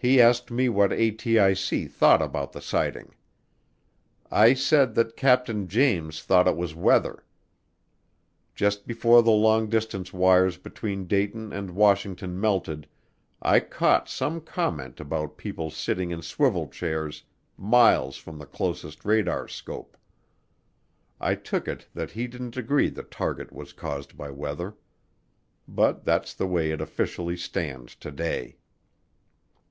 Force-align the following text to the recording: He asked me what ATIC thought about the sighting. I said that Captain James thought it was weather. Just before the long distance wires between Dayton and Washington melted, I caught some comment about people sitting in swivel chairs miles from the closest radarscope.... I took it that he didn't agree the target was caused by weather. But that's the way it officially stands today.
He 0.00 0.20
asked 0.20 0.52
me 0.52 0.68
what 0.68 0.92
ATIC 0.92 1.90
thought 1.90 2.22
about 2.22 2.52
the 2.52 2.60
sighting. 2.60 3.16
I 4.30 4.54
said 4.54 4.94
that 4.94 5.16
Captain 5.16 5.66
James 5.66 6.22
thought 6.22 6.46
it 6.46 6.54
was 6.56 6.72
weather. 6.72 7.24
Just 8.54 8.86
before 8.86 9.24
the 9.24 9.32
long 9.32 9.68
distance 9.68 10.12
wires 10.12 10.56
between 10.56 11.08
Dayton 11.08 11.52
and 11.52 11.72
Washington 11.72 12.38
melted, 12.40 12.86
I 13.42 13.58
caught 13.58 14.08
some 14.08 14.40
comment 14.40 15.00
about 15.00 15.36
people 15.36 15.68
sitting 15.68 16.12
in 16.12 16.22
swivel 16.22 16.68
chairs 16.68 17.24
miles 17.56 18.16
from 18.18 18.38
the 18.38 18.46
closest 18.46 19.00
radarscope.... 19.02 19.96
I 21.20 21.34
took 21.34 21.66
it 21.66 21.88
that 21.92 22.12
he 22.12 22.28
didn't 22.28 22.56
agree 22.56 22.88
the 22.88 23.02
target 23.02 23.52
was 23.52 23.72
caused 23.72 24.16
by 24.16 24.30
weather. 24.30 24.76
But 25.66 26.04
that's 26.04 26.34
the 26.34 26.46
way 26.46 26.70
it 26.70 26.80
officially 26.80 27.36
stands 27.36 27.96
today. 27.96 28.58